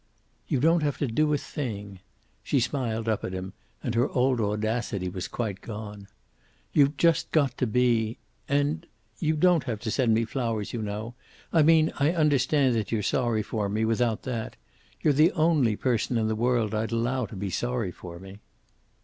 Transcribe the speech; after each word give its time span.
"You 0.47 0.59
don't 0.59 0.81
have 0.81 0.97
to 0.97 1.05
do 1.07 1.31
a 1.31 1.37
thing." 1.37 1.99
She 2.41 2.59
smiled 2.59 3.07
up 3.07 3.23
at 3.23 3.33
him, 3.33 3.53
and 3.83 3.93
her 3.93 4.09
old 4.09 4.41
audacity 4.41 5.09
was 5.09 5.27
quite 5.27 5.61
gone. 5.61 6.07
"You've 6.73 6.97
just 6.97 7.29
got 7.29 7.55
to 7.59 7.67
be. 7.67 8.17
And 8.49 8.87
you 9.19 9.35
don't 9.35 9.65
have 9.65 9.79
to 9.81 9.91
send 9.91 10.15
me 10.15 10.25
flowers, 10.25 10.73
you 10.73 10.81
know. 10.81 11.13
I 11.53 11.61
mean, 11.61 11.93
I 11.99 12.13
understand 12.13 12.73
that 12.77 12.91
you're 12.91 13.03
sorry 13.03 13.43
for 13.43 13.69
me, 13.69 13.85
without 13.85 14.23
that. 14.23 14.55
You're 15.01 15.13
the 15.13 15.33
only 15.33 15.75
person 15.75 16.17
in 16.17 16.27
the 16.27 16.35
world 16.35 16.73
I'd 16.73 16.91
allow 16.91 17.27
to 17.27 17.35
be 17.35 17.51
sorry 17.51 17.91
for 17.91 18.17
me." 18.17 18.39